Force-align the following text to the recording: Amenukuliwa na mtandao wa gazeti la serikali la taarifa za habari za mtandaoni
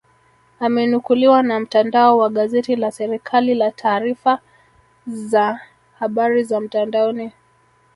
Amenukuliwa 0.59 1.43
na 1.43 1.59
mtandao 1.59 2.17
wa 2.17 2.29
gazeti 2.29 2.75
la 2.75 2.91
serikali 2.91 3.55
la 3.55 3.71
taarifa 3.71 4.39
za 5.07 5.59
habari 5.99 6.43
za 6.43 6.59
mtandaoni 6.59 7.31